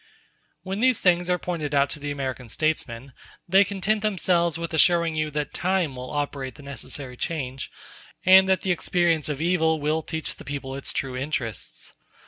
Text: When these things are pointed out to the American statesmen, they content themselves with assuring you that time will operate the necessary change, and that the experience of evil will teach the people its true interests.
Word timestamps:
When 0.63 0.79
these 0.79 0.99
things 0.99 1.29
are 1.29 1.37
pointed 1.37 1.75
out 1.75 1.87
to 1.91 1.99
the 1.99 2.09
American 2.09 2.49
statesmen, 2.49 3.13
they 3.47 3.63
content 3.63 4.01
themselves 4.01 4.57
with 4.57 4.73
assuring 4.73 5.13
you 5.13 5.29
that 5.29 5.53
time 5.53 5.95
will 5.95 6.09
operate 6.09 6.55
the 6.55 6.63
necessary 6.63 7.15
change, 7.15 7.69
and 8.25 8.47
that 8.49 8.61
the 8.63 8.71
experience 8.71 9.29
of 9.29 9.39
evil 9.39 9.79
will 9.79 10.01
teach 10.01 10.35
the 10.37 10.43
people 10.43 10.75
its 10.75 10.91
true 10.91 11.15
interests. 11.15 11.93